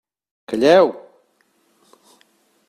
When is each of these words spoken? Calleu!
Calleu! 0.47 0.87